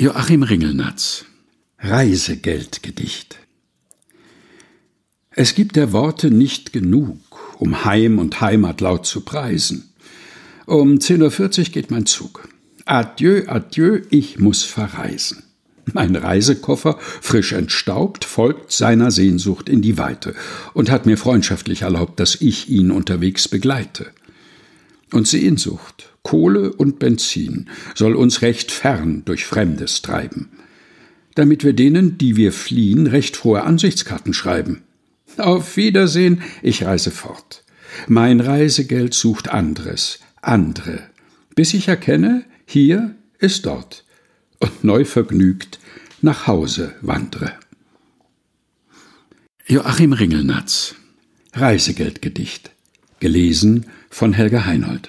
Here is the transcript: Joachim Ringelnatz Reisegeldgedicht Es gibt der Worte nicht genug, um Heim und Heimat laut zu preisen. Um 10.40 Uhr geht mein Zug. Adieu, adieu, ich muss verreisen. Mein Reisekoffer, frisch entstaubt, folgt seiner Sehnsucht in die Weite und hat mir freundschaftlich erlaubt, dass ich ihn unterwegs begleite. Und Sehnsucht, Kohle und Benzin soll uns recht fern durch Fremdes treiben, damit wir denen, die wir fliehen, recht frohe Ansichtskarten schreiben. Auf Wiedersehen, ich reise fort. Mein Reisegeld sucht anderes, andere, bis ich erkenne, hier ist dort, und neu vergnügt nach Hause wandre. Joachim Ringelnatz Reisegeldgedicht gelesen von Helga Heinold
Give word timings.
Joachim 0.00 0.44
Ringelnatz 0.44 1.24
Reisegeldgedicht 1.80 3.36
Es 5.30 5.56
gibt 5.56 5.74
der 5.74 5.92
Worte 5.92 6.30
nicht 6.30 6.72
genug, 6.72 7.18
um 7.58 7.84
Heim 7.84 8.20
und 8.20 8.40
Heimat 8.40 8.80
laut 8.80 9.06
zu 9.06 9.22
preisen. 9.22 9.92
Um 10.66 10.98
10.40 10.98 11.58
Uhr 11.58 11.64
geht 11.64 11.90
mein 11.90 12.06
Zug. 12.06 12.48
Adieu, 12.84 13.42
adieu, 13.48 14.02
ich 14.10 14.38
muss 14.38 14.62
verreisen. 14.62 15.42
Mein 15.92 16.14
Reisekoffer, 16.14 16.96
frisch 17.00 17.52
entstaubt, 17.52 18.24
folgt 18.24 18.70
seiner 18.70 19.10
Sehnsucht 19.10 19.68
in 19.68 19.82
die 19.82 19.98
Weite 19.98 20.36
und 20.74 20.92
hat 20.92 21.06
mir 21.06 21.18
freundschaftlich 21.18 21.82
erlaubt, 21.82 22.20
dass 22.20 22.40
ich 22.40 22.68
ihn 22.68 22.92
unterwegs 22.92 23.48
begleite. 23.48 24.12
Und 25.10 25.26
Sehnsucht, 25.26 26.12
Kohle 26.28 26.74
und 26.74 26.98
Benzin 26.98 27.70
soll 27.94 28.14
uns 28.14 28.42
recht 28.42 28.70
fern 28.70 29.22
durch 29.24 29.46
Fremdes 29.46 30.02
treiben, 30.02 30.50
damit 31.34 31.64
wir 31.64 31.72
denen, 31.72 32.18
die 32.18 32.36
wir 32.36 32.52
fliehen, 32.52 33.06
recht 33.06 33.34
frohe 33.34 33.62
Ansichtskarten 33.62 34.34
schreiben. 34.34 34.82
Auf 35.38 35.78
Wiedersehen, 35.78 36.42
ich 36.60 36.84
reise 36.84 37.12
fort. 37.12 37.64
Mein 38.08 38.40
Reisegeld 38.40 39.14
sucht 39.14 39.48
anderes, 39.48 40.20
andere, 40.42 41.00
bis 41.54 41.72
ich 41.72 41.88
erkenne, 41.88 42.44
hier 42.66 43.14
ist 43.38 43.64
dort, 43.64 44.04
und 44.58 44.84
neu 44.84 45.06
vergnügt 45.06 45.78
nach 46.20 46.46
Hause 46.46 46.94
wandre. 47.00 47.54
Joachim 49.66 50.12
Ringelnatz 50.12 50.94
Reisegeldgedicht 51.54 52.70
gelesen 53.18 53.86
von 54.10 54.34
Helga 54.34 54.66
Heinold 54.66 55.08